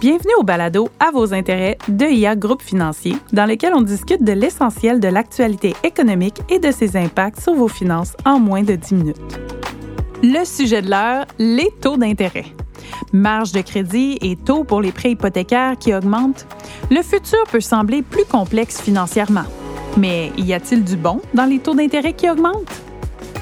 Bienvenue 0.00 0.34
au 0.38 0.42
balado 0.42 0.88
À 1.00 1.10
vos 1.10 1.32
intérêts 1.32 1.78
de 1.88 2.04
IA 2.04 2.36
Groupe 2.36 2.62
Financier, 2.62 3.16
dans 3.32 3.46
lequel 3.46 3.72
on 3.74 3.80
discute 3.80 4.22
de 4.22 4.32
l'essentiel 4.32 5.00
de 5.00 5.08
l'actualité 5.08 5.74
économique 5.82 6.40
et 6.48 6.58
de 6.58 6.70
ses 6.70 6.96
impacts 6.96 7.40
sur 7.40 7.54
vos 7.54 7.66
finances 7.66 8.14
en 8.24 8.38
moins 8.38 8.62
de 8.62 8.74
10 8.74 8.94
minutes. 8.94 9.40
Le 10.22 10.44
sujet 10.44 10.82
de 10.82 10.90
l'heure, 10.90 11.24
les 11.38 11.70
taux 11.80 11.96
d'intérêt. 11.96 12.44
Marge 13.12 13.52
de 13.52 13.62
crédit 13.62 14.18
et 14.20 14.36
taux 14.36 14.64
pour 14.64 14.80
les 14.80 14.92
prêts 14.92 15.12
hypothécaires 15.12 15.76
qui 15.78 15.94
augmentent. 15.94 16.46
Le 16.90 17.02
futur 17.02 17.42
peut 17.50 17.60
sembler 17.60 18.02
plus 18.02 18.26
complexe 18.26 18.80
financièrement. 18.80 19.44
Mais 19.96 20.30
y 20.36 20.52
a-t-il 20.52 20.84
du 20.84 20.96
bon 20.96 21.20
dans 21.34 21.46
les 21.46 21.58
taux 21.58 21.74
d'intérêt 21.74 22.12
qui 22.12 22.28
augmentent? 22.28 22.85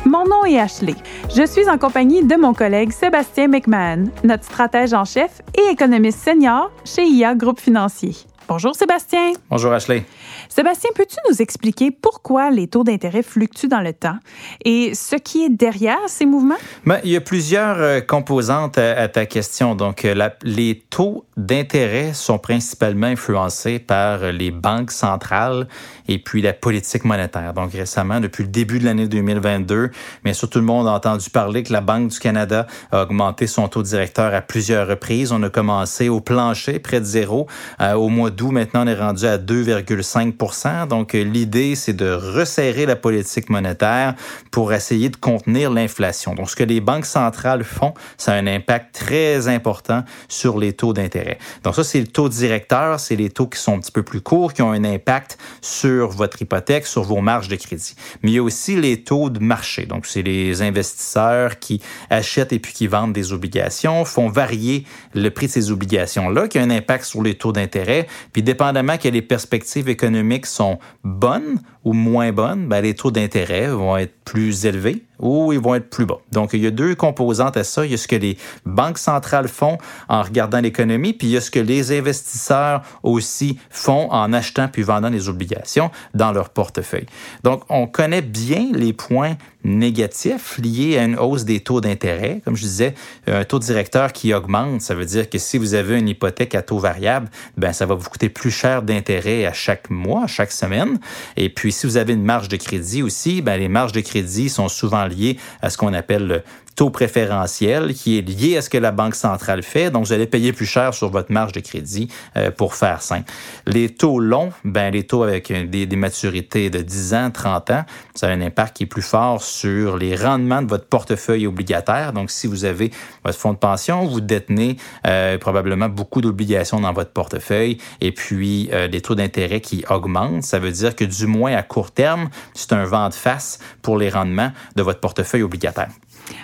Mon 0.06 0.24
nom 0.24 0.44
est 0.44 0.58
Ashley. 0.58 0.94
Je 1.34 1.46
suis 1.46 1.66
en 1.68 1.78
compagnie 1.78 2.22
de 2.22 2.36
mon 2.36 2.52
collègue 2.52 2.92
Sébastien 2.92 3.48
McMahon, 3.48 4.04
notre 4.22 4.44
stratège 4.44 4.92
en 4.92 5.06
chef 5.06 5.40
et 5.54 5.72
économiste 5.72 6.18
senior 6.18 6.70
chez 6.84 7.06
IA 7.06 7.34
Groupe 7.34 7.58
Financier. 7.58 8.14
Bonjour 8.46 8.74
Sébastien. 8.74 9.32
Bonjour 9.48 9.72
Ashley. 9.72 10.04
Sébastien, 10.50 10.90
peux-tu 10.94 11.16
nous 11.30 11.40
expliquer 11.40 11.90
pourquoi 11.90 12.50
les 12.50 12.68
taux 12.68 12.84
d'intérêt 12.84 13.22
fluctuent 13.22 13.68
dans 13.68 13.80
le 13.80 13.94
temps 13.94 14.18
et 14.64 14.94
ce 14.94 15.16
qui 15.16 15.44
est 15.44 15.48
derrière 15.48 15.98
ces 16.08 16.26
mouvements? 16.26 16.56
Ben, 16.84 17.00
il 17.04 17.10
y 17.10 17.16
a 17.16 17.22
plusieurs 17.22 17.78
euh, 17.78 18.00
composantes 18.00 18.76
à, 18.76 19.08
ta 19.08 19.24
question. 19.24 19.74
Donc, 19.74 20.04
euh, 20.04 20.28
les 20.42 20.84
taux 20.90 21.24
d'intérêt 21.38 22.12
sont 22.12 22.38
principalement 22.38 23.06
influencés 23.06 23.78
par 23.78 24.30
les 24.32 24.50
banques 24.50 24.90
centrales 24.90 25.66
et 26.06 26.18
puis 26.18 26.42
la 26.42 26.52
politique 26.52 27.04
monétaire. 27.04 27.54
Donc, 27.54 27.72
récemment, 27.72 28.20
depuis 28.20 28.42
le 28.44 28.50
début 28.50 28.78
de 28.78 28.84
l'année 28.84 29.08
2022, 29.08 29.90
bien 30.22 30.32
sûr, 30.34 30.50
tout 30.50 30.58
le 30.58 30.66
monde 30.66 30.86
a 30.86 30.92
entendu 30.92 31.30
parler 31.30 31.62
que 31.62 31.72
la 31.72 31.80
Banque 31.80 32.08
du 32.08 32.18
Canada 32.18 32.66
a 32.92 33.02
augmenté 33.02 33.46
son 33.46 33.68
taux 33.68 33.82
directeur 33.82 34.34
à 34.34 34.42
plusieurs 34.42 34.86
reprises. 34.86 35.32
On 35.32 35.42
a 35.42 35.50
commencé 35.50 36.10
au 36.10 36.20
plancher, 36.20 36.78
près 36.78 37.00
de 37.00 37.06
zéro, 37.06 37.46
euh, 37.80 37.94
au 37.94 38.08
mois 38.08 38.30
d'où 38.36 38.50
maintenant 38.50 38.84
on 38.84 38.86
est 38.86 38.94
rendu 38.94 39.26
à 39.26 39.38
2,5 39.38 40.88
Donc, 40.88 41.14
euh, 41.14 41.22
l'idée, 41.22 41.74
c'est 41.74 41.92
de 41.92 42.10
resserrer 42.10 42.86
la 42.86 42.96
politique 42.96 43.48
monétaire 43.50 44.14
pour 44.50 44.72
essayer 44.72 45.08
de 45.08 45.16
contenir 45.16 45.70
l'inflation. 45.70 46.34
Donc, 46.34 46.50
ce 46.50 46.56
que 46.56 46.64
les 46.64 46.80
banques 46.80 47.06
centrales 47.06 47.64
font, 47.64 47.94
ça 48.16 48.32
a 48.32 48.36
un 48.36 48.46
impact 48.46 48.94
très 48.94 49.48
important 49.48 50.04
sur 50.28 50.58
les 50.58 50.72
taux 50.72 50.92
d'intérêt. 50.92 51.38
Donc, 51.62 51.74
ça, 51.74 51.84
c'est 51.84 52.00
le 52.00 52.06
taux 52.06 52.28
directeur, 52.28 53.00
c'est 53.00 53.16
les 53.16 53.30
taux 53.30 53.46
qui 53.46 53.58
sont 53.58 53.76
un 53.76 53.80
petit 53.80 53.92
peu 53.92 54.02
plus 54.02 54.20
courts, 54.20 54.52
qui 54.52 54.62
ont 54.62 54.72
un 54.72 54.84
impact 54.84 55.38
sur 55.60 56.08
votre 56.08 56.42
hypothèque, 56.42 56.86
sur 56.86 57.02
vos 57.02 57.20
marges 57.20 57.48
de 57.48 57.56
crédit. 57.56 57.94
Mais 58.22 58.30
il 58.32 58.34
y 58.34 58.38
a 58.38 58.42
aussi 58.42 58.76
les 58.76 59.02
taux 59.02 59.30
de 59.30 59.38
marché. 59.38 59.86
Donc, 59.86 60.06
c'est 60.06 60.22
les 60.22 60.62
investisseurs 60.62 61.58
qui 61.58 61.80
achètent 62.10 62.52
et 62.52 62.58
puis 62.58 62.72
qui 62.72 62.86
vendent 62.86 63.12
des 63.12 63.32
obligations, 63.32 64.04
font 64.04 64.28
varier 64.28 64.84
le 65.14 65.30
prix 65.30 65.46
de 65.46 65.52
ces 65.52 65.70
obligations-là, 65.70 66.48
qui 66.48 66.58
a 66.58 66.62
un 66.62 66.70
impact 66.70 67.04
sur 67.04 67.22
les 67.22 67.34
taux 67.34 67.52
d'intérêt. 67.52 68.06
Puis 68.32 68.42
dépendamment 68.42 68.98
que 68.98 69.08
les 69.08 69.22
perspectives 69.22 69.88
économiques 69.88 70.46
sont 70.46 70.78
bonnes 71.02 71.60
ou 71.84 71.92
moins 71.92 72.32
bonnes, 72.32 72.68
ben, 72.68 72.80
les 72.80 72.94
taux 72.94 73.10
d'intérêt 73.10 73.68
vont 73.68 73.96
être 73.96 74.14
plus 74.24 74.66
élevés 74.66 75.04
ou 75.24 75.54
ils 75.54 75.58
vont 75.58 75.74
être 75.74 75.88
plus 75.88 76.04
bas. 76.04 76.18
Donc, 76.30 76.50
il 76.52 76.60
y 76.60 76.66
a 76.66 76.70
deux 76.70 76.94
composantes 76.94 77.56
à 77.56 77.64
ça. 77.64 77.84
Il 77.84 77.90
y 77.90 77.94
a 77.94 77.96
ce 77.96 78.06
que 78.06 78.14
les 78.14 78.36
banques 78.66 78.98
centrales 78.98 79.48
font 79.48 79.78
en 80.08 80.22
regardant 80.22 80.60
l'économie, 80.60 81.14
puis 81.14 81.28
il 81.28 81.30
y 81.32 81.36
a 81.36 81.40
ce 81.40 81.50
que 81.50 81.58
les 81.58 81.96
investisseurs 81.98 82.82
aussi 83.02 83.58
font 83.70 84.10
en 84.12 84.32
achetant 84.32 84.68
puis 84.68 84.82
vendant 84.82 85.08
les 85.08 85.28
obligations 85.28 85.90
dans 86.12 86.30
leur 86.30 86.50
portefeuille. 86.50 87.06
Donc, 87.42 87.62
on 87.70 87.86
connaît 87.86 88.22
bien 88.22 88.68
les 88.72 88.92
points 88.92 89.36
négatifs 89.64 90.58
liés 90.58 90.98
à 90.98 91.04
une 91.04 91.18
hausse 91.18 91.44
des 91.44 91.60
taux 91.60 91.80
d'intérêt. 91.80 92.42
Comme 92.44 92.54
je 92.54 92.62
disais, 92.62 92.94
un 93.26 93.44
taux 93.44 93.58
directeur 93.58 94.12
qui 94.12 94.34
augmente, 94.34 94.82
ça 94.82 94.94
veut 94.94 95.06
dire 95.06 95.30
que 95.30 95.38
si 95.38 95.56
vous 95.56 95.72
avez 95.72 95.98
une 95.98 96.08
hypothèque 96.08 96.54
à 96.54 96.60
taux 96.60 96.78
variable, 96.78 97.30
ben 97.56 97.72
ça 97.72 97.86
va 97.86 97.94
vous 97.94 98.10
coûter 98.10 98.28
plus 98.28 98.50
cher 98.50 98.82
d'intérêt 98.82 99.46
à 99.46 99.54
chaque 99.54 99.88
mois, 99.88 100.24
à 100.24 100.26
chaque 100.26 100.52
semaine. 100.52 100.98
Et 101.38 101.48
puis, 101.48 101.72
si 101.72 101.86
vous 101.86 101.96
avez 101.96 102.12
une 102.12 102.24
marge 102.24 102.48
de 102.48 102.56
crédit 102.56 103.02
aussi, 103.02 103.40
ben 103.40 103.56
les 103.56 103.68
marges 103.68 103.92
de 103.92 104.00
crédit 104.00 104.50
sont 104.50 104.68
souvent 104.68 105.06
liées 105.06 105.13
à 105.62 105.70
ce 105.70 105.78
qu'on 105.78 105.94
appelle 105.94 106.26
le 106.26 106.42
taux 106.74 106.90
préférentiel 106.90 107.94
qui 107.94 108.18
est 108.18 108.22
lié 108.22 108.56
à 108.56 108.62
ce 108.62 108.70
que 108.70 108.78
la 108.78 108.92
Banque 108.92 109.14
centrale 109.14 109.62
fait. 109.62 109.90
Donc, 109.90 110.06
vous 110.06 110.12
allez 110.12 110.26
payer 110.26 110.52
plus 110.52 110.66
cher 110.66 110.94
sur 110.94 111.10
votre 111.10 111.32
marge 111.32 111.52
de 111.52 111.60
crédit 111.60 112.08
euh, 112.36 112.50
pour 112.50 112.74
faire 112.74 113.02
simple. 113.02 113.30
Les 113.66 113.88
taux 113.88 114.20
longs, 114.20 114.52
ben, 114.64 114.90
les 114.90 115.04
taux 115.04 115.22
avec 115.22 115.52
des, 115.52 115.86
des, 115.86 115.96
maturités 115.96 116.70
de 116.70 116.80
10 116.80 117.14
ans, 117.14 117.30
30 117.30 117.70
ans, 117.70 117.84
ça 118.14 118.28
a 118.28 118.30
un 118.30 118.40
impact 118.40 118.76
qui 118.76 118.82
est 118.84 118.86
plus 118.86 119.02
fort 119.02 119.42
sur 119.42 119.96
les 119.96 120.16
rendements 120.16 120.62
de 120.62 120.68
votre 120.68 120.86
portefeuille 120.86 121.46
obligataire. 121.46 122.12
Donc, 122.12 122.30
si 122.30 122.46
vous 122.46 122.64
avez 122.64 122.90
votre 123.24 123.38
fonds 123.38 123.52
de 123.52 123.58
pension, 123.58 124.06
vous 124.06 124.20
détenez 124.20 124.76
euh, 125.06 125.38
probablement 125.38 125.88
beaucoup 125.88 126.20
d'obligations 126.20 126.80
dans 126.80 126.92
votre 126.92 127.10
portefeuille 127.10 127.78
et 128.00 128.12
puis 128.12 128.68
euh, 128.72 128.86
les 128.88 129.00
taux 129.00 129.14
d'intérêt 129.14 129.60
qui 129.60 129.84
augmentent, 129.88 130.42
ça 130.42 130.58
veut 130.58 130.72
dire 130.72 130.94
que 130.96 131.04
du 131.04 131.26
moins 131.26 131.54
à 131.54 131.62
court 131.62 131.90
terme, 131.90 132.28
c'est 132.54 132.72
un 132.72 132.84
vent 132.84 133.08
de 133.08 133.14
face 133.14 133.58
pour 133.82 133.98
les 133.98 134.10
rendements 134.10 134.52
de 134.76 134.82
votre 134.82 135.00
portefeuille 135.00 135.42
obligataire. 135.42 135.88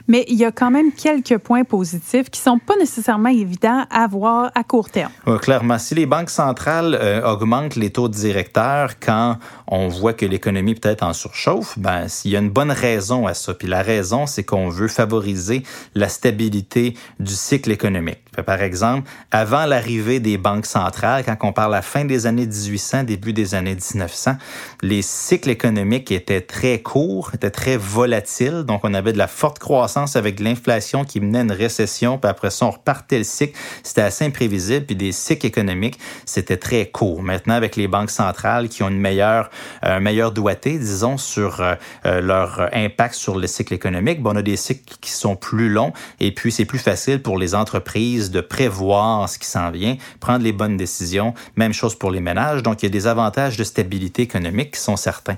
Mais 0.08 0.24
il 0.28 0.36
y 0.36 0.44
a 0.44 0.52
quand 0.52 0.70
même 0.70 0.92
quelques 0.92 1.38
points 1.38 1.64
positifs 1.64 2.30
qui 2.30 2.40
sont 2.40 2.58
pas 2.58 2.76
nécessairement 2.76 3.28
évidents 3.28 3.84
à 3.90 4.06
voir 4.06 4.50
à 4.54 4.64
court 4.64 4.90
terme. 4.90 5.12
clairement, 5.40 5.78
si 5.78 5.94
les 5.94 6.06
banques 6.06 6.30
centrales 6.30 6.98
euh, 7.00 7.22
augmentent 7.24 7.76
les 7.76 7.90
taux 7.90 8.08
directeurs 8.08 8.98
quand 9.00 9.38
on 9.66 9.88
voit 9.88 10.12
que 10.12 10.26
l'économie 10.26 10.74
peut-être 10.74 11.02
en 11.02 11.12
surchauffe, 11.12 11.78
ben 11.78 12.08
s'il 12.08 12.32
y 12.32 12.36
a 12.36 12.40
une 12.40 12.50
bonne 12.50 12.72
raison 12.72 13.26
à 13.26 13.34
ça. 13.34 13.54
Puis 13.54 13.68
la 13.68 13.82
raison, 13.82 14.26
c'est 14.26 14.44
qu'on 14.44 14.68
veut 14.68 14.88
favoriser 14.88 15.62
la 15.94 16.08
stabilité 16.08 16.96
du 17.18 17.34
cycle 17.34 17.70
économique. 17.70 18.18
Par 18.46 18.62
exemple, 18.62 19.10
avant 19.30 19.66
l'arrivée 19.66 20.20
des 20.20 20.38
banques 20.38 20.66
centrales, 20.66 21.24
quand 21.24 21.36
on 21.42 21.52
parle 21.52 21.74
à 21.74 21.78
la 21.78 21.82
fin 21.82 22.04
des 22.04 22.26
années 22.26 22.46
1800, 22.46 23.04
début 23.04 23.32
des 23.32 23.54
années 23.54 23.74
1900, 23.74 24.36
les 24.82 25.02
cycles 25.02 25.50
économiques 25.50 26.10
étaient 26.12 26.40
très 26.40 26.80
courts, 26.80 27.32
étaient 27.34 27.50
très 27.50 27.76
volatiles. 27.76 28.62
Donc, 28.66 28.80
on 28.84 28.94
avait 28.94 29.12
de 29.12 29.18
la 29.18 29.26
forte 29.26 29.58
croissance 29.58 29.69
avec 30.14 30.40
l'inflation 30.40 31.04
qui 31.04 31.20
menait 31.20 31.42
une 31.42 31.52
récession, 31.52 32.18
puis 32.18 32.28
après 32.28 32.50
ça, 32.50 32.66
on 32.66 32.70
repartait 32.70 33.18
le 33.18 33.24
cycle. 33.24 33.56
C'était 33.82 34.02
assez 34.02 34.24
imprévisible, 34.24 34.86
puis 34.86 34.96
des 34.96 35.12
cycles 35.12 35.46
économiques, 35.46 35.98
c'était 36.24 36.56
très 36.56 36.86
court. 36.86 37.22
Maintenant, 37.22 37.54
avec 37.54 37.76
les 37.76 37.86
banques 37.86 38.10
centrales 38.10 38.68
qui 38.68 38.82
ont 38.82 38.88
une 38.88 39.00
meilleure, 39.00 39.50
un 39.82 39.98
euh, 39.98 40.00
meilleur 40.00 40.32
doigté, 40.32 40.78
disons, 40.78 41.16
sur 41.18 41.60
euh, 41.60 41.74
euh, 42.06 42.20
leur 42.20 42.68
impact 42.72 43.14
sur 43.14 43.38
le 43.38 43.46
cycle 43.46 43.74
économique, 43.74 44.20
bon, 44.20 44.32
on 44.32 44.36
a 44.36 44.42
des 44.42 44.56
cycles 44.56 44.94
qui 45.00 45.10
sont 45.10 45.36
plus 45.36 45.68
longs, 45.68 45.92
et 46.18 46.32
puis 46.32 46.50
c'est 46.50 46.64
plus 46.64 46.78
facile 46.78 47.22
pour 47.22 47.38
les 47.38 47.54
entreprises 47.54 48.30
de 48.30 48.40
prévoir 48.40 49.28
ce 49.28 49.38
qui 49.38 49.46
s'en 49.46 49.70
vient, 49.70 49.96
prendre 50.18 50.44
les 50.44 50.52
bonnes 50.52 50.76
décisions. 50.76 51.34
Même 51.56 51.72
chose 51.72 51.94
pour 51.94 52.10
les 52.10 52.20
ménages. 52.20 52.62
Donc, 52.62 52.82
il 52.82 52.86
y 52.86 52.88
a 52.88 52.90
des 52.90 53.06
avantages 53.06 53.56
de 53.56 53.64
stabilité 53.64 54.22
économique 54.22 54.72
qui 54.72 54.80
sont 54.80 54.96
certains. 54.96 55.36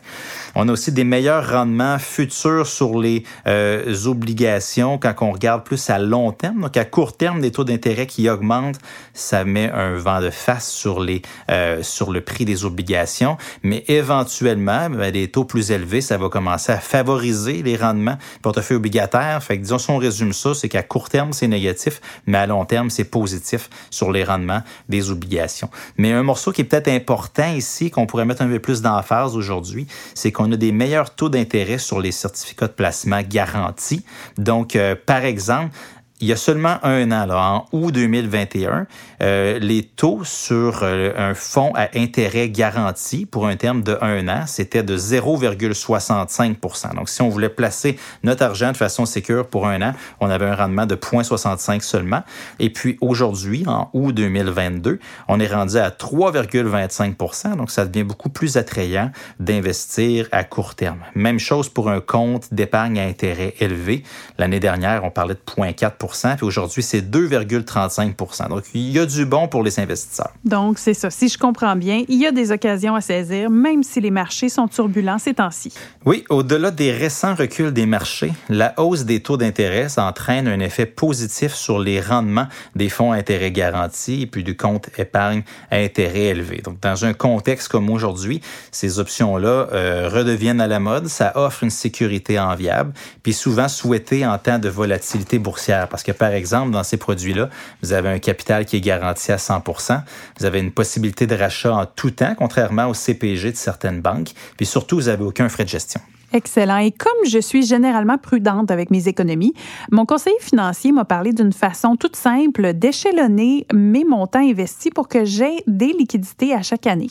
On 0.55 0.69
a 0.69 0.73
aussi 0.73 0.93
des 0.93 1.05
meilleurs 1.05 1.51
rendements 1.51 1.99
futurs 1.99 2.67
sur 2.67 2.99
les 2.99 3.25
euh, 3.47 3.93
quand 5.01 5.15
on 5.21 5.33
regarde 5.33 5.65
plus 5.65 5.91
à 5.91 5.99
long 5.99 6.33
terme. 6.33 6.61
Donc, 6.61 6.77
à 6.77 6.85
court 6.85 7.17
terme, 7.17 7.41
des 7.41 7.51
taux 7.51 7.65
d'intérêt 7.65 8.07
qui 8.07 8.29
augmentent, 8.29 8.79
ça 9.15 9.45
met 9.45 9.71
un 9.71 9.97
vent 9.97 10.21
de 10.21 10.31
face 10.31 10.71
sur, 10.71 11.01
les, 11.01 11.23
euh, 11.51 11.83
sur 11.83 12.13
le 12.13 12.21
prix 12.21 12.45
des 12.45 12.65
obligations. 12.65 13.37
Mais 13.63 13.85
éventuellement, 13.89 14.91
ben, 14.91 15.11
des 15.11 15.31
taux 15.31 15.45
plus 15.45 15.71
élevés, 15.71 16.01
ça 16.01 16.17
va 16.17 16.29
commencer 16.29 16.73
à 16.73 16.79
favoriser 16.79 17.63
les 17.63 17.77
rendements 17.77 18.17
portefeuille 18.43 18.77
obligataire. 18.77 19.43
Fait 19.43 19.59
que, 19.59 19.63
disons, 19.63 19.79
si 19.79 19.91
on 19.91 19.99
résume 19.99 20.33
ça, 20.33 20.55
c'est 20.55 20.69
qu'à 20.69 20.83
court 20.83 21.09
terme, 21.09 21.33
c'est 21.33 21.49
négatif, 21.49 22.01
mais 22.27 22.39
à 22.39 22.47
long 22.47 22.65
terme, 22.65 22.91
c'est 22.91 23.05
positif 23.05 23.69
sur 23.91 24.11
les 24.11 24.25
rendements 24.25 24.63
des 24.89 25.11
obligations. 25.11 25.71
Mais 25.97 26.13
un 26.13 26.23
morceau 26.23 26.53
qui 26.53 26.63
est 26.63 26.65
peut-être 26.65 26.89
important 26.89 27.53
ici, 27.53 27.91
qu'on 27.91 28.07
pourrait 28.07 28.25
mettre 28.25 28.43
un 28.43 28.49
peu 28.49 28.59
plus 28.59 28.83
d'emphase 28.83 29.37
aujourd'hui, 29.37 29.87
c'est 30.15 30.33
qu'on 30.33 30.51
a 30.53 30.57
des 30.57 30.73
meilleurs 30.73 31.15
taux 31.15 31.29
d'intérêt 31.29 31.79
sur 31.79 32.01
les 32.01 32.13
certificats 32.13 32.69
de 32.69 32.73
placement 32.73 33.23
garantis. 33.23 34.05
Donc, 34.39 34.77
euh, 34.77 34.95
par 34.95 35.25
exemple, 35.25 35.75
il 36.23 36.29
y 36.29 36.33
a 36.33 36.37
seulement 36.37 36.79
un 36.85 37.11
an, 37.11 37.29
en 37.31 37.67
août 37.73 37.91
2021, 37.91 38.87
euh, 39.23 39.59
les 39.59 39.83
taux 39.83 40.21
sur 40.23 40.85
euh, 40.85 41.13
un 41.17 41.35
fonds 41.35 41.73
à 41.75 41.89
intérêt 41.97 42.49
garanti 42.49 43.27
pour 43.27 43.49
un 43.49 43.57
terme 43.57 43.83
de 43.83 43.99
un 44.01 44.29
an, 44.29 44.45
c'était 44.47 44.85
de 44.85 44.97
0,65% 44.97 46.95
Donc, 46.95 47.09
si 47.09 47.23
on 47.23 47.29
voulait 47.29 47.49
placer 47.49 47.99
notre 48.23 48.45
argent 48.45 48.71
de 48.71 48.77
façon 48.77 49.05
sécure 49.05 49.49
pour 49.49 49.67
un 49.67 49.83
an, 49.83 49.95
on 50.21 50.31
avait 50.31 50.47
un 50.47 50.55
rendement 50.55 50.87
de 50.87 50.95
0,65 50.95 51.81
seulement. 51.81 52.23
Et 52.61 52.71
puis 52.71 52.99
aujourd'hui, 53.01 53.65
en 53.67 53.91
août 53.93 54.13
2022, 54.13 55.01
on 55.27 55.41
est 55.41 55.53
rendu 55.53 55.77
à 55.77 55.91
3,25% 55.91 57.57
Donc, 57.57 57.73
ça 57.73 57.85
devient 57.85 58.05
beaucoup 58.05 58.31
plus 58.31 58.57
attrayant 58.57 59.11
d'investir 59.41 60.29
à 60.31 60.45
court 60.45 60.77
terme. 60.77 61.01
Même 61.17 61.41
chose 61.41 61.69
pour 61.69 61.91
un 61.91 62.01
compte 62.01 62.55
d'épargne 62.55 63.01
à 63.01 63.05
intérêt 63.05 63.55
élevé. 63.59 64.05
L'année 64.39 64.61
dernière, 64.61 65.03
on 65.03 65.11
parlait 65.11 65.35
de 65.35 65.41
0,4 65.41 66.12
puis 66.37 66.47
aujourd'hui, 66.47 66.83
c'est 66.83 67.01
2,35 67.01 68.49
Donc, 68.49 68.65
il 68.75 68.91
y 68.91 68.99
a 68.99 69.07
du 69.07 69.25
bon 69.25 69.49
pour 69.49 69.63
les 69.63 69.79
investisseurs. 69.81 70.33
Donc, 70.45 70.79
c'est 70.79 70.95
ça. 70.95 71.11
Si 71.11 71.29
je 71.29 71.39
comprends 71.39 71.77
bien, 71.77 72.05
il 72.09 72.19
y 72.19 72.27
a 72.27 72.33
des 72.33 72.53
occasions 72.53 72.95
à 72.95 73.01
saisir, 73.01 73.51
même 73.51 73.83
si 73.83 74.01
les 74.01 74.11
marchés 74.11 74.49
sont 74.49 74.69
turbulents 74.69 75.19
ces 75.19 75.35
temps-ci. 75.35 75.73
Oui, 76.05 76.25
au-delà 76.29 76.71
des 76.71 76.93
récents 76.93 77.35
reculs 77.35 77.73
des 77.73 77.87
marchés, 77.87 78.33
la 78.49 78.75
hausse 78.79 79.05
des 79.05 79.21
taux 79.21 79.37
d'intérêt 79.37 79.87
entraîne 79.99 80.49
un 80.49 80.61
effet 80.61 80.87
positif 80.87 81.55
sur 81.55 81.79
les 81.79 82.01
rendements 82.01 82.47
des 82.75 82.89
fonds 82.89 83.13
à 83.13 83.17
intérêt 83.17 83.53
garantis 83.53 84.23
et 84.23 84.27
puis 84.27 84.45
du 84.45 84.57
compte 84.57 84.91
épargne 84.99 85.43
à 85.71 85.77
intérêt 85.77 86.27
élevé. 86.27 86.61
Donc, 86.63 86.81
dans 86.81 87.05
un 87.05 87.15
contexte 87.15 87.69
comme 87.69 87.91
aujourd'hui, 87.91 88.41
ces 88.71 88.99
options-là 88.99 89.69
euh, 89.73 90.09
redeviennent 90.13 90.61
à 90.61 90.67
la 90.67 90.81
mode. 90.81 91.09
Ça 91.09 91.33
offre 91.35 91.63
une 91.63 91.71
sécurité 91.71 92.39
enviable, 92.39 92.93
puis 93.23 93.33
souvent 93.33 93.69
souhaitée 93.69 94.27
en 94.27 94.39
temps 94.39 94.59
de 94.59 94.69
volatilité 94.69 95.39
boursière. 95.39 95.89
Parce 95.89 96.02
que, 96.03 96.13
par 96.13 96.33
exemple, 96.33 96.71
dans 96.71 96.83
ces 96.83 96.97
produits-là, 96.97 97.49
vous 97.83 97.93
avez 97.93 98.09
un 98.09 98.19
capital 98.19 98.65
qui 98.65 98.77
est 98.77 98.81
garanti 98.81 99.33
à 99.33 99.37
100% 99.37 100.03
Vous 100.39 100.45
avez 100.45 100.61
une 100.61 100.73
possibilité 100.73 101.27
de 101.27 101.35
rachat 101.35 101.75
en 101.75 101.87
tout 101.87 102.11
temps, 102.11 102.35
contrairement 102.37 102.87
au 102.87 102.95
CPG 102.95 103.53
de 103.53 103.57
certaines 103.57 104.01
banques. 104.01 104.33
Puis 104.57 104.67
surtout, 104.67 104.97
vous 104.97 105.07
n'avez 105.07 105.25
aucun 105.25 105.49
frais 105.49 105.65
de 105.65 105.69
gestion. 105.69 106.01
Excellent. 106.33 106.79
Et 106.79 106.91
comme 106.91 107.27
je 107.27 107.39
suis 107.39 107.65
généralement 107.65 108.19
prudente 108.19 108.71
avec 108.71 108.91
mes 108.91 109.09
économies, 109.09 109.53
mon 109.91 110.07
conseiller 110.07 110.37
financier 110.41 110.93
m'a 110.93 111.05
parlé 111.05 111.33
d'une 111.33 111.53
façon 111.53 111.97
toute 111.97 112.17
simple 112.17 112.73
d'échelonner 112.73 113.67
mes 113.73 114.05
montants 114.05 114.41
investis 114.41 114.91
pour 114.95 115.09
que 115.09 115.25
j'aie 115.25 115.63
des 115.67 115.93
liquidités 115.93 116.55
à 116.55 116.63
chaque 116.63 116.87
année. 116.87 117.11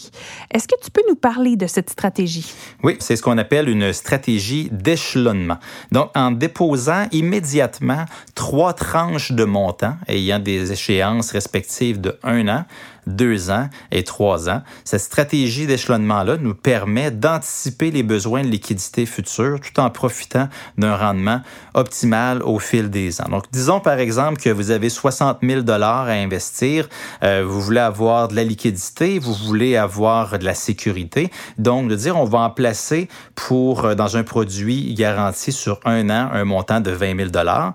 Est-ce 0.51 0.67
que 0.67 0.75
tu 0.83 0.89
peux 0.91 1.03
nous 1.07 1.15
parler 1.15 1.55
de 1.55 1.67
cette 1.67 1.89
stratégie? 1.89 2.53
Oui, 2.83 2.97
c'est 2.99 3.15
ce 3.15 3.21
qu'on 3.21 3.37
appelle 3.37 3.69
une 3.69 3.93
stratégie 3.93 4.69
d'échelonnement. 4.71 5.57
Donc, 5.91 6.09
en 6.15 6.31
déposant 6.31 7.05
immédiatement 7.11 8.05
trois 8.35 8.73
tranches 8.73 9.31
de 9.31 9.43
montants 9.43 9.95
ayant 10.07 10.39
des 10.39 10.71
échéances 10.71 11.31
respectives 11.31 12.01
de 12.01 12.17
un 12.23 12.47
an, 12.47 12.65
deux 13.07 13.49
ans 13.49 13.69
et 13.91 14.03
trois 14.03 14.49
ans. 14.49 14.61
Cette 14.83 15.01
stratégie 15.01 15.67
d'échelonnement-là 15.67 16.37
nous 16.37 16.53
permet 16.53 17.11
d'anticiper 17.11 17.91
les 17.91 18.03
besoins 18.03 18.43
de 18.43 18.47
liquidité 18.47 19.05
futurs 19.05 19.59
tout 19.59 19.79
en 19.79 19.89
profitant 19.89 20.47
d'un 20.77 20.95
rendement 20.95 21.41
optimal 21.73 22.43
au 22.43 22.59
fil 22.59 22.89
des 22.89 23.21
ans. 23.21 23.29
Donc, 23.29 23.45
disons 23.51 23.79
par 23.79 23.99
exemple 23.99 24.41
que 24.41 24.49
vous 24.49 24.71
avez 24.71 24.89
60 24.89 25.39
000 25.41 25.61
dollars 25.61 26.07
à 26.07 26.13
investir, 26.13 26.87
euh, 27.23 27.43
vous 27.47 27.61
voulez 27.61 27.79
avoir 27.79 28.27
de 28.27 28.35
la 28.35 28.43
liquidité, 28.43 29.19
vous 29.19 29.33
voulez 29.33 29.75
avoir 29.75 30.37
de 30.37 30.45
la 30.45 30.53
sécurité. 30.53 31.31
Donc, 31.57 31.89
de 31.89 31.95
dire 31.95 32.17
on 32.17 32.25
va 32.25 32.39
en 32.39 32.49
placer 32.49 33.07
pour 33.35 33.85
euh, 33.85 33.95
dans 33.95 34.17
un 34.17 34.23
produit 34.23 34.93
garanti 34.93 35.51
sur 35.51 35.79
un 35.85 36.09
an 36.09 36.29
un 36.31 36.45
montant 36.45 36.79
de 36.79 36.91
20 36.91 37.17
000 37.17 37.29
dollars 37.29 37.73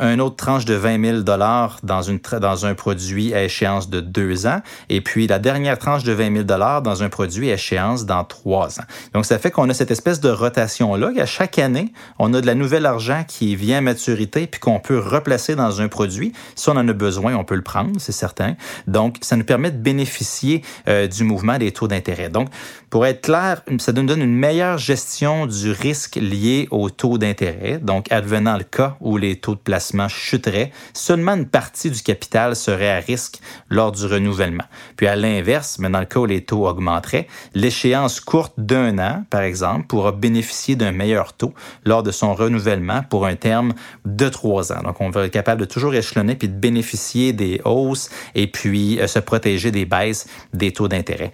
un 0.00 0.18
autre 0.18 0.36
tranche 0.36 0.64
de 0.64 0.74
20 0.74 1.04
000 1.04 1.20
dollars 1.20 1.78
dans, 1.82 2.02
une, 2.02 2.18
dans 2.40 2.66
un 2.66 2.74
produit 2.74 3.34
à 3.34 3.44
échéance 3.44 3.90
de 3.90 4.00
deux 4.00 4.46
ans, 4.46 4.60
et 4.88 5.02
puis 5.02 5.26
la 5.26 5.38
dernière 5.38 5.78
tranche 5.78 6.02
de 6.04 6.12
20 6.12 6.32
000 6.32 6.44
dollars 6.44 6.80
dans 6.82 7.02
un 7.02 7.10
produit 7.10 7.50
à 7.50 7.54
échéance 7.54 8.06
dans 8.06 8.24
trois 8.24 8.80
ans. 8.80 8.84
Donc, 9.12 9.26
ça 9.26 9.38
fait 9.38 9.50
qu'on 9.50 9.68
a 9.68 9.74
cette 9.74 9.90
espèce 9.90 10.20
de 10.20 10.30
rotation-là, 10.30 11.12
qu'à 11.14 11.26
chaque 11.26 11.58
année, 11.58 11.92
on 12.18 12.32
a 12.32 12.40
de 12.40 12.46
la 12.46 12.54
nouvelle 12.54 12.86
argent 12.86 13.24
qui 13.28 13.54
vient 13.56 13.78
à 13.78 13.80
maturité, 13.82 14.46
puis 14.46 14.58
qu'on 14.58 14.80
peut 14.80 14.98
replacer 14.98 15.54
dans 15.54 15.82
un 15.82 15.88
produit. 15.88 16.32
Si 16.54 16.68
on 16.70 16.72
en 16.72 16.88
a 16.88 16.92
besoin, 16.94 17.34
on 17.36 17.44
peut 17.44 17.54
le 17.54 17.62
prendre, 17.62 18.00
c'est 18.00 18.12
certain. 18.12 18.56
Donc, 18.86 19.16
ça 19.20 19.36
nous 19.36 19.44
permet 19.44 19.70
de 19.70 19.78
bénéficier 19.78 20.62
euh, 20.88 21.06
du 21.06 21.24
mouvement 21.24 21.58
des 21.58 21.72
taux 21.72 21.88
d'intérêt. 21.88 22.30
Donc, 22.30 22.48
pour 22.88 23.06
être 23.06 23.20
clair, 23.20 23.62
ça 23.78 23.92
nous 23.92 24.04
donne 24.04 24.22
une 24.22 24.34
meilleure 24.34 24.78
gestion 24.78 25.46
du 25.46 25.70
risque 25.70 26.16
lié 26.16 26.66
aux 26.70 26.90
taux 26.90 27.18
d'intérêt. 27.18 27.78
Donc, 27.78 28.10
advenant 28.10 28.56
le 28.56 28.64
cas 28.64 28.96
où 29.00 29.16
les 29.16 29.36
taux 29.36 29.54
de 29.54 29.60
placement 29.60 29.89
chuterait, 30.08 30.72
seulement 30.92 31.34
une 31.34 31.46
partie 31.46 31.90
du 31.90 32.02
capital 32.02 32.56
serait 32.56 32.90
à 32.90 33.00
risque 33.00 33.40
lors 33.68 33.92
du 33.92 34.06
renouvellement. 34.06 34.64
Puis 34.96 35.06
à 35.06 35.16
l'inverse, 35.16 35.78
mais 35.78 35.90
dans 35.90 36.00
le 36.00 36.06
cas 36.06 36.20
où 36.20 36.26
les 36.26 36.44
taux 36.44 36.66
augmenteraient, 36.66 37.26
l'échéance 37.54 38.20
courte 38.20 38.54
d'un 38.58 38.98
an, 38.98 39.24
par 39.30 39.42
exemple, 39.42 39.86
pourra 39.86 40.12
bénéficier 40.12 40.76
d'un 40.76 40.92
meilleur 40.92 41.32
taux 41.32 41.54
lors 41.84 42.02
de 42.02 42.10
son 42.10 42.34
renouvellement 42.34 43.02
pour 43.08 43.26
un 43.26 43.36
terme 43.36 43.74
de 44.04 44.28
trois 44.28 44.72
ans. 44.72 44.82
Donc, 44.82 45.00
on 45.00 45.10
va 45.10 45.26
être 45.26 45.32
capable 45.32 45.60
de 45.60 45.66
toujours 45.66 45.94
échelonner 45.94 46.34
puis 46.34 46.48
de 46.48 46.54
bénéficier 46.54 47.32
des 47.32 47.60
hausses 47.64 48.10
et 48.34 48.46
puis 48.46 49.00
euh, 49.00 49.06
se 49.06 49.18
protéger 49.18 49.70
des 49.70 49.84
baisses 49.84 50.26
des 50.52 50.72
taux 50.72 50.88
d'intérêt. 50.88 51.32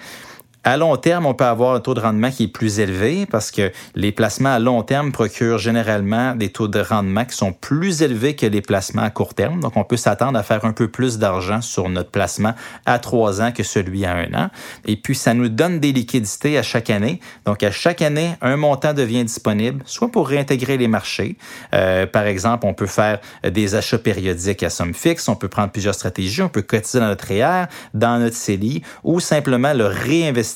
À 0.69 0.77
long 0.77 0.97
terme, 0.97 1.27
on 1.27 1.35
peut 1.35 1.45
avoir 1.45 1.77
un 1.77 1.81
taux 1.81 1.95
de 1.95 2.01
rendement 2.01 2.29
qui 2.29 2.43
est 2.43 2.49
plus 2.49 2.81
élevé 2.81 3.25
parce 3.25 3.53
que 3.53 3.71
les 3.95 4.11
placements 4.11 4.53
à 4.53 4.59
long 4.59 4.83
terme 4.83 5.13
procurent 5.13 5.59
généralement 5.59 6.35
des 6.35 6.49
taux 6.49 6.67
de 6.67 6.81
rendement 6.81 7.25
qui 7.25 7.37
sont 7.37 7.53
plus 7.53 8.03
élevés 8.03 8.35
que 8.35 8.47
les 8.47 8.61
placements 8.63 9.03
à 9.03 9.11
court 9.11 9.35
terme. 9.35 9.61
Donc, 9.61 9.77
on 9.77 9.85
peut 9.85 9.97
s'attendre 9.97 10.37
à 10.37 10.43
faire 10.43 10.65
un 10.65 10.73
peu 10.73 10.89
plus 10.89 11.19
d'argent 11.19 11.61
sur 11.61 11.89
notre 11.89 12.11
placement 12.11 12.53
à 12.85 12.99
trois 12.99 13.41
ans 13.41 13.53
que 13.53 13.63
celui 13.63 14.05
à 14.05 14.17
un 14.17 14.35
an. 14.35 14.51
Et 14.85 14.97
puis, 14.97 15.15
ça 15.15 15.35
nous 15.35 15.49
donne 15.49 15.79
des 15.79 15.93
liquidités 15.93 16.59
à 16.59 16.65
chaque 16.65 16.91
année. 16.91 17.21
Donc, 17.45 17.63
à 17.63 17.71
chaque 17.71 18.03
année, 18.03 18.33
un 18.41 18.57
montant 18.57 18.93
devient 18.93 19.23
disponible, 19.23 19.85
soit 19.87 20.11
pour 20.11 20.27
réintégrer 20.27 20.79
les 20.79 20.89
marchés. 20.89 21.37
Euh, 21.75 22.09
par 22.09 22.27
exemple, 22.27 22.67
on 22.67 22.75
peut 22.75 22.89
faire 22.89 23.21
des 23.49 23.77
achats 23.77 23.99
périodiques 23.99 24.65
à 24.65 24.71
somme 24.71 24.95
fixe. 24.95 25.29
On 25.29 25.37
peut 25.37 25.47
prendre 25.47 25.71
plusieurs 25.71 25.95
stratégies. 25.95 26.43
On 26.43 26.49
peut 26.49 26.63
cotiser 26.63 26.99
dans 26.99 27.07
notre 27.07 27.29
REER, 27.29 27.67
dans 27.95 28.19
notre 28.19 28.35
CELI 28.35 28.83
ou 29.05 29.21
simplement 29.21 29.73
le 29.73 29.87
réinvestir 29.87 30.56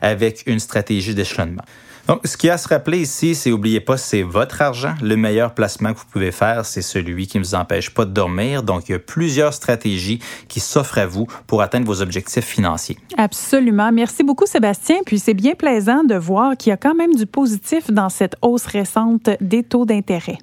avec 0.00 0.42
une 0.46 0.58
stratégie 0.58 1.14
d'échelonnement. 1.14 1.64
Donc, 2.08 2.20
ce 2.24 2.38
qu'il 2.38 2.48
y 2.48 2.50
a 2.50 2.54
à 2.54 2.58
se 2.58 2.68
rappeler 2.68 3.00
ici, 3.00 3.34
c'est 3.34 3.50
n'oubliez 3.50 3.80
pas, 3.80 3.98
c'est 3.98 4.22
votre 4.22 4.62
argent. 4.62 4.94
Le 5.02 5.14
meilleur 5.14 5.52
placement 5.52 5.92
que 5.92 5.98
vous 5.98 6.06
pouvez 6.10 6.32
faire, 6.32 6.64
c'est 6.64 6.80
celui 6.80 7.26
qui 7.26 7.38
ne 7.38 7.44
vous 7.44 7.54
empêche 7.54 7.90
pas 7.90 8.06
de 8.06 8.10
dormir. 8.12 8.62
Donc, 8.62 8.88
il 8.88 8.92
y 8.92 8.94
a 8.94 8.98
plusieurs 8.98 9.52
stratégies 9.52 10.18
qui 10.48 10.58
s'offrent 10.58 10.96
à 10.96 11.04
vous 11.04 11.26
pour 11.46 11.60
atteindre 11.60 11.86
vos 11.86 12.00
objectifs 12.00 12.46
financiers. 12.46 12.96
Absolument. 13.18 13.92
Merci 13.92 14.22
beaucoup, 14.24 14.46
Sébastien. 14.46 14.96
Puis, 15.04 15.18
c'est 15.18 15.34
bien 15.34 15.54
plaisant 15.54 16.02
de 16.02 16.14
voir 16.14 16.56
qu'il 16.56 16.70
y 16.70 16.72
a 16.72 16.78
quand 16.78 16.94
même 16.94 17.14
du 17.14 17.26
positif 17.26 17.90
dans 17.90 18.08
cette 18.08 18.36
hausse 18.40 18.64
récente 18.64 19.28
des 19.42 19.62
taux 19.62 19.84
d'intérêt. 19.84 20.38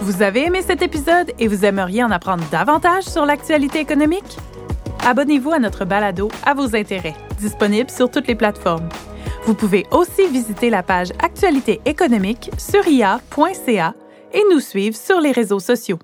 Vous 0.00 0.22
avez 0.22 0.46
aimé 0.46 0.62
cet 0.66 0.80
épisode 0.80 1.30
et 1.38 1.46
vous 1.46 1.66
aimeriez 1.66 2.02
en 2.02 2.10
apprendre 2.10 2.44
davantage 2.50 3.04
sur 3.04 3.26
l'actualité 3.26 3.80
économique? 3.80 4.38
Abonnez-vous 5.06 5.52
à 5.52 5.58
notre 5.58 5.84
balado 5.84 6.30
à 6.46 6.54
vos 6.54 6.74
intérêts, 6.74 7.14
disponible 7.38 7.90
sur 7.90 8.10
toutes 8.10 8.26
les 8.26 8.34
plateformes. 8.34 8.88
Vous 9.44 9.54
pouvez 9.54 9.84
aussi 9.90 10.26
visiter 10.28 10.70
la 10.70 10.82
page 10.82 11.10
Actualité 11.22 11.82
économique 11.84 12.50
sur 12.56 12.86
ia.ca 12.88 13.94
et 14.32 14.42
nous 14.50 14.60
suivre 14.60 14.96
sur 14.96 15.20
les 15.20 15.32
réseaux 15.32 15.60
sociaux. 15.60 15.98